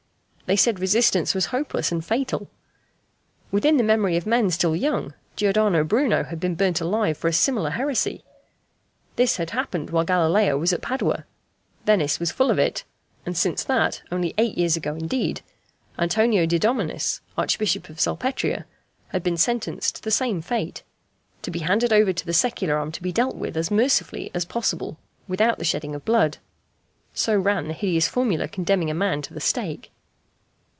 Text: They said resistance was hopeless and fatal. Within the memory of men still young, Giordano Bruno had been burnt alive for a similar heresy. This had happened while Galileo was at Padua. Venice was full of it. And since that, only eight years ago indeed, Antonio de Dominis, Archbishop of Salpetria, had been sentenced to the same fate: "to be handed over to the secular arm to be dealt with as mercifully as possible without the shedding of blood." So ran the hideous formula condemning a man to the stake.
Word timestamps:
They 0.47 0.57
said 0.57 0.81
resistance 0.81 1.33
was 1.33 1.45
hopeless 1.45 1.93
and 1.93 2.03
fatal. 2.03 2.49
Within 3.53 3.77
the 3.77 3.85
memory 3.85 4.17
of 4.17 4.25
men 4.25 4.49
still 4.51 4.75
young, 4.75 5.13
Giordano 5.37 5.85
Bruno 5.85 6.25
had 6.25 6.41
been 6.41 6.55
burnt 6.55 6.81
alive 6.81 7.17
for 7.17 7.29
a 7.29 7.31
similar 7.31 7.69
heresy. 7.69 8.25
This 9.15 9.37
had 9.37 9.51
happened 9.51 9.91
while 9.91 10.03
Galileo 10.03 10.57
was 10.57 10.73
at 10.73 10.81
Padua. 10.81 11.23
Venice 11.85 12.19
was 12.19 12.33
full 12.33 12.51
of 12.51 12.59
it. 12.59 12.83
And 13.25 13.37
since 13.37 13.63
that, 13.63 14.01
only 14.11 14.33
eight 14.37 14.57
years 14.57 14.75
ago 14.75 14.93
indeed, 14.93 15.39
Antonio 15.97 16.45
de 16.45 16.59
Dominis, 16.59 17.21
Archbishop 17.37 17.87
of 17.87 18.01
Salpetria, 18.01 18.65
had 19.07 19.23
been 19.23 19.37
sentenced 19.37 19.95
to 19.95 20.01
the 20.03 20.11
same 20.11 20.41
fate: 20.41 20.83
"to 21.43 21.49
be 21.49 21.59
handed 21.59 21.93
over 21.93 22.11
to 22.11 22.25
the 22.25 22.33
secular 22.33 22.75
arm 22.77 22.91
to 22.91 23.01
be 23.01 23.13
dealt 23.13 23.37
with 23.37 23.55
as 23.55 23.71
mercifully 23.71 24.29
as 24.33 24.43
possible 24.43 24.97
without 25.29 25.59
the 25.59 25.63
shedding 25.65 25.95
of 25.95 26.03
blood." 26.03 26.39
So 27.13 27.37
ran 27.39 27.69
the 27.69 27.73
hideous 27.73 28.09
formula 28.09 28.49
condemning 28.49 28.91
a 28.91 28.93
man 28.93 29.21
to 29.21 29.33
the 29.33 29.39
stake. 29.39 29.91